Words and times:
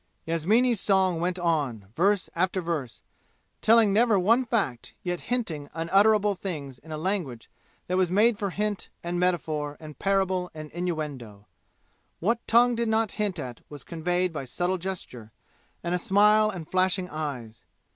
Yasmini's 0.25 0.79
song 0.79 1.19
went 1.21 1.37
on, 1.37 1.85
verse 1.95 2.27
after 2.35 2.59
verse, 2.59 3.03
telling 3.61 3.93
never 3.93 4.17
one 4.17 4.43
fact, 4.45 4.95
yet 5.03 5.19
hinting 5.29 5.69
unutterable 5.75 6.33
things 6.33 6.79
in 6.79 6.91
a 6.91 6.97
language 6.97 7.51
that 7.85 7.97
was 7.97 8.09
made 8.09 8.39
for 8.39 8.49
hint 8.49 8.89
and 9.03 9.19
metaphor 9.19 9.77
and 9.79 9.99
parable 9.99 10.49
and 10.55 10.71
innuendo. 10.71 11.45
What 12.19 12.39
tongue 12.47 12.73
did 12.73 12.87
not 12.89 13.11
hint 13.21 13.37
at 13.37 13.61
was 13.69 13.83
conveyed 13.83 14.33
by 14.33 14.45
subtle 14.45 14.79
gesture 14.79 15.31
and 15.83 15.93
a 15.93 15.99
smile 15.99 16.49
and 16.49 16.67
flashing 16.67 17.07
eyes. 17.07 17.63